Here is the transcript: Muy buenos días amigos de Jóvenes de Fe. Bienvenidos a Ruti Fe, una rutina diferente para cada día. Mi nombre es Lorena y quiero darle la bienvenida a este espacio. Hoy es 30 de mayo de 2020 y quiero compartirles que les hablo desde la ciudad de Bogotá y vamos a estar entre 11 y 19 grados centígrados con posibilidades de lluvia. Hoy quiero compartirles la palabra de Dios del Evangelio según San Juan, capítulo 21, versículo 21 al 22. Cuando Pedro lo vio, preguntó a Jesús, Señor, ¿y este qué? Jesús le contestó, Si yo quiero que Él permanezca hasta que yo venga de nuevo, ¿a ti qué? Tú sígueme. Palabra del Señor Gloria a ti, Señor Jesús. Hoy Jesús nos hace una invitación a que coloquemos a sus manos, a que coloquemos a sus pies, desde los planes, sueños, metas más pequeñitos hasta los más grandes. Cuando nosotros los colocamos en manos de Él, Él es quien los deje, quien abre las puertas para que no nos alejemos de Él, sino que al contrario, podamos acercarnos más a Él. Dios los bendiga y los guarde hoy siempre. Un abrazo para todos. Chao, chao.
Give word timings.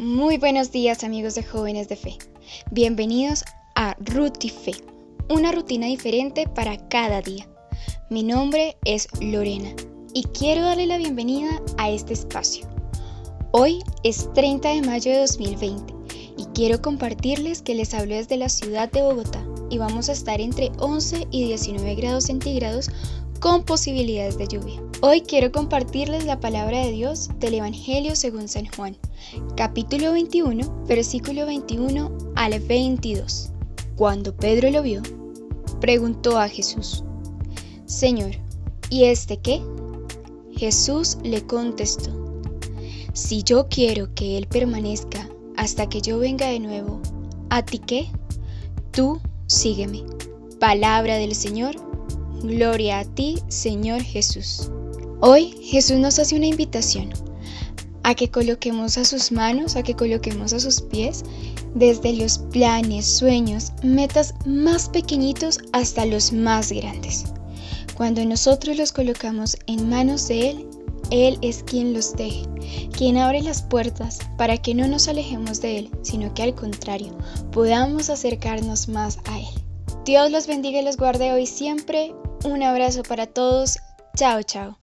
Muy 0.00 0.38
buenos 0.38 0.72
días 0.72 1.04
amigos 1.04 1.34
de 1.34 1.42
Jóvenes 1.42 1.90
de 1.90 1.96
Fe. 1.96 2.16
Bienvenidos 2.70 3.44
a 3.74 3.94
Ruti 4.00 4.48
Fe, 4.48 4.72
una 5.28 5.52
rutina 5.52 5.88
diferente 5.88 6.48
para 6.48 6.78
cada 6.88 7.20
día. 7.20 7.46
Mi 8.08 8.22
nombre 8.22 8.78
es 8.86 9.08
Lorena 9.20 9.68
y 10.14 10.22
quiero 10.22 10.62
darle 10.62 10.86
la 10.86 10.96
bienvenida 10.96 11.50
a 11.76 11.90
este 11.90 12.14
espacio. 12.14 12.66
Hoy 13.52 13.80
es 14.02 14.32
30 14.32 14.70
de 14.70 14.80
mayo 14.80 15.12
de 15.12 15.18
2020 15.18 15.94
y 16.38 16.46
quiero 16.54 16.80
compartirles 16.80 17.60
que 17.60 17.74
les 17.74 17.92
hablo 17.92 18.14
desde 18.14 18.38
la 18.38 18.48
ciudad 18.48 18.90
de 18.90 19.02
Bogotá 19.02 19.44
y 19.68 19.76
vamos 19.76 20.08
a 20.08 20.12
estar 20.12 20.40
entre 20.40 20.72
11 20.78 21.26
y 21.30 21.44
19 21.44 21.94
grados 21.96 22.24
centígrados 22.24 22.88
con 23.40 23.64
posibilidades 23.64 24.36
de 24.36 24.46
lluvia. 24.46 24.82
Hoy 25.00 25.22
quiero 25.22 25.50
compartirles 25.50 26.26
la 26.26 26.40
palabra 26.40 26.84
de 26.84 26.92
Dios 26.92 27.30
del 27.38 27.54
Evangelio 27.54 28.14
según 28.14 28.48
San 28.48 28.66
Juan, 28.66 28.98
capítulo 29.56 30.12
21, 30.12 30.84
versículo 30.86 31.46
21 31.46 32.10
al 32.36 32.60
22. 32.60 33.50
Cuando 33.96 34.36
Pedro 34.36 34.70
lo 34.70 34.82
vio, 34.82 35.00
preguntó 35.80 36.38
a 36.38 36.48
Jesús, 36.48 37.02
Señor, 37.86 38.32
¿y 38.90 39.04
este 39.04 39.38
qué? 39.38 39.62
Jesús 40.52 41.16
le 41.24 41.40
contestó, 41.46 42.10
Si 43.14 43.42
yo 43.42 43.68
quiero 43.70 44.14
que 44.14 44.36
Él 44.36 44.48
permanezca 44.48 45.30
hasta 45.56 45.88
que 45.88 46.02
yo 46.02 46.18
venga 46.18 46.46
de 46.48 46.60
nuevo, 46.60 47.00
¿a 47.48 47.64
ti 47.64 47.78
qué? 47.78 48.08
Tú 48.92 49.18
sígueme. 49.46 50.04
Palabra 50.58 51.16
del 51.16 51.34
Señor 51.34 51.89
Gloria 52.42 53.00
a 53.00 53.04
ti, 53.04 53.38
Señor 53.48 54.00
Jesús. 54.02 54.70
Hoy 55.20 55.54
Jesús 55.62 55.98
nos 55.98 56.18
hace 56.18 56.36
una 56.36 56.46
invitación 56.46 57.10
a 58.02 58.14
que 58.14 58.30
coloquemos 58.30 58.96
a 58.96 59.04
sus 59.04 59.30
manos, 59.30 59.76
a 59.76 59.82
que 59.82 59.94
coloquemos 59.94 60.54
a 60.54 60.60
sus 60.60 60.80
pies, 60.80 61.22
desde 61.74 62.14
los 62.14 62.38
planes, 62.38 63.06
sueños, 63.06 63.72
metas 63.82 64.34
más 64.46 64.88
pequeñitos 64.88 65.58
hasta 65.72 66.06
los 66.06 66.32
más 66.32 66.72
grandes. 66.72 67.26
Cuando 67.94 68.24
nosotros 68.24 68.78
los 68.78 68.92
colocamos 68.92 69.58
en 69.66 69.90
manos 69.90 70.26
de 70.26 70.50
Él, 70.50 70.66
Él 71.10 71.38
es 71.42 71.62
quien 71.62 71.92
los 71.92 72.14
deje, 72.14 72.46
quien 72.96 73.18
abre 73.18 73.42
las 73.42 73.60
puertas 73.60 74.18
para 74.38 74.56
que 74.56 74.74
no 74.74 74.88
nos 74.88 75.08
alejemos 75.08 75.60
de 75.60 75.76
Él, 75.76 75.90
sino 76.00 76.32
que 76.32 76.42
al 76.42 76.54
contrario, 76.54 77.14
podamos 77.52 78.08
acercarnos 78.08 78.88
más 78.88 79.18
a 79.26 79.38
Él. 79.38 79.60
Dios 80.06 80.30
los 80.30 80.46
bendiga 80.46 80.80
y 80.80 80.84
los 80.84 80.96
guarde 80.96 81.32
hoy 81.32 81.46
siempre. 81.46 82.14
Un 82.44 82.62
abrazo 82.62 83.02
para 83.02 83.26
todos. 83.26 83.78
Chao, 84.16 84.42
chao. 84.42 84.76